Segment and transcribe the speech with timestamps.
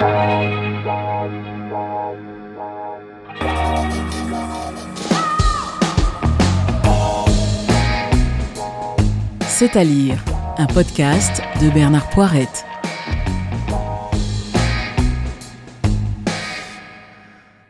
[0.00, 0.06] C'est
[9.76, 10.24] à lire,
[10.56, 12.64] un podcast de Bernard Poirette.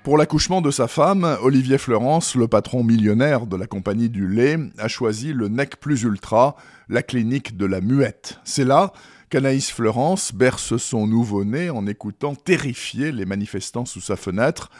[0.04, 4.56] Pour l'accouchement de sa femme, Olivier Fleurance, le patron millionnaire de la compagnie du lait,
[4.78, 6.54] a choisi le Nec Plus Ultra,
[6.88, 8.38] la clinique de la muette.
[8.44, 8.92] C'est là
[9.30, 14.70] qu'Anaïs Fleurance berce son nouveau-né en écoutant terrifié les manifestants sous sa fenêtre.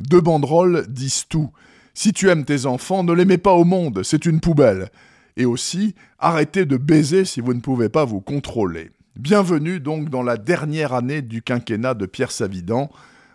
[0.00, 1.50] Deux banderoles disent tout.
[1.92, 4.90] Si tu aimes tes enfants, ne les mets pas au monde, c'est une poubelle
[5.36, 8.90] et aussi arrêtez de baiser si vous ne pouvez pas vous contrôler.
[9.16, 12.90] Bienvenue donc dans la dernière année du quinquennat de Pierre Savidan,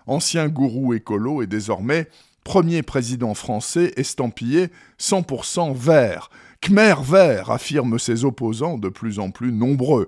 [0.08, 2.08] ancien gourou écolo et désormais
[2.44, 6.30] premier président français estampillé 100% vert.
[6.60, 10.08] Khmer vert, affirment ses opposants de plus en plus nombreux.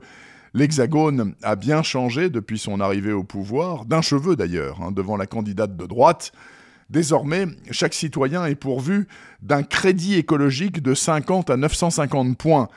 [0.56, 5.26] L'Hexagone a bien changé depuis son arrivée au pouvoir, d'un cheveu d'ailleurs, hein, devant la
[5.26, 6.32] candidate de droite.
[6.92, 9.08] Désormais, chaque citoyen est pourvu
[9.42, 12.68] d'un crédit écologique de 50 à 950 points.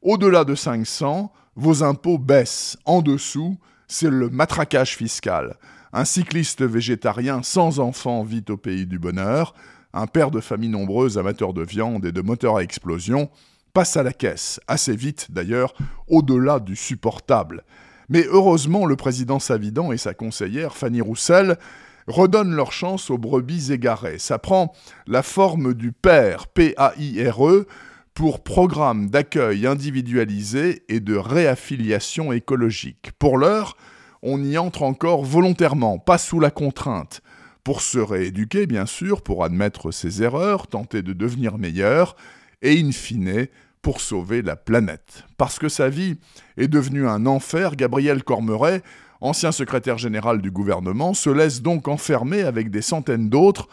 [0.00, 2.78] Au-delà de 500, vos impôts baissent.
[2.86, 5.56] En dessous, c'est le matraquage fiscal.
[5.92, 9.54] Un cycliste végétarien sans enfant vit au pays du bonheur.
[9.92, 13.28] Un père de famille nombreuse, amateur de viande et de moteurs à explosion,
[13.76, 15.74] passe à la caisse, assez vite d'ailleurs,
[16.08, 17.62] au-delà du supportable.
[18.08, 21.58] Mais heureusement, le président Savidan et sa conseillère Fanny Roussel
[22.06, 24.18] redonnent leur chance aux brebis égarées.
[24.18, 24.72] Ça prend
[25.06, 27.66] la forme du PAIRE, P-A-I-R-E,
[28.14, 33.10] pour programme d'accueil individualisé et de réaffiliation écologique.
[33.18, 33.76] Pour l'heure,
[34.22, 37.20] on y entre encore volontairement, pas sous la contrainte,
[37.62, 42.16] pour se rééduquer bien sûr, pour admettre ses erreurs, tenter de devenir meilleur,
[42.62, 43.48] et in fine,
[43.86, 45.22] pour sauver la planète.
[45.38, 46.16] Parce que sa vie
[46.56, 48.82] est devenue un enfer, Gabriel Cormeret
[49.20, 53.68] ancien secrétaire général du gouvernement, se laisse donc enfermer avec des centaines d'autres.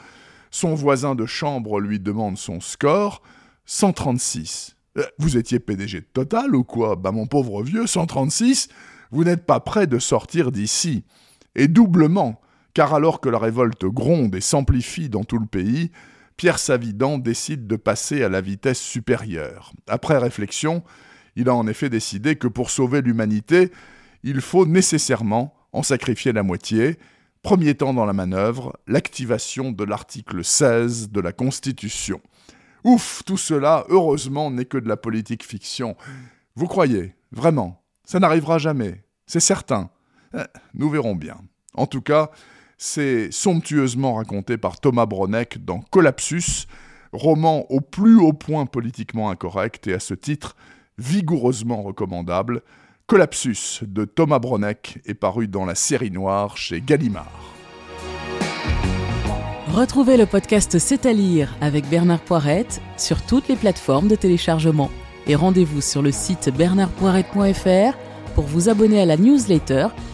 [0.52, 3.24] Son voisin de chambre lui demande son score,
[3.66, 4.76] 136.
[5.00, 6.96] Euh, vous étiez PDG de Total ou quoi?
[6.96, 8.68] Bah mon pauvre vieux, 136,
[9.10, 11.06] vous n'êtes pas prêt de sortir d'ici.
[11.56, 12.40] Et doublement,
[12.76, 15.90] car alors que la révolte gronde et s'amplifie dans tout le pays,
[16.38, 19.74] Pierre Savidan décide de passer à la vitesse supérieure.
[19.88, 20.84] Après réflexion,
[21.36, 23.72] il a en effet décidé que pour sauver l'humanité,
[24.24, 26.98] il faut nécessairement en sacrifier la moitié.
[27.42, 32.22] Premier temps dans la manœuvre, l'activation de l'article 16 de la Constitution.
[32.84, 35.96] Ouf, tout cela, heureusement, n'est que de la politique fiction.
[36.56, 39.90] Vous croyez, vraiment, ça n'arrivera jamais, c'est certain.
[40.36, 41.38] Eh, nous verrons bien.
[41.74, 42.32] En tout cas,
[42.78, 46.68] c'est somptueusement raconté par Thomas Bronek dans Collapsus,
[47.12, 50.56] roman au plus haut point politiquement incorrect et à ce titre
[50.98, 52.62] vigoureusement recommandable.
[53.08, 57.54] Collapsus de Thomas Bronek est paru dans la série noire chez Gallimard.
[59.74, 64.92] Retrouvez le podcast C'est à lire avec Bernard Poirette sur toutes les plateformes de téléchargement.
[65.26, 67.98] Et rendez-vous sur le site bernardpoirette.fr
[68.36, 69.88] pour vous abonner à la newsletter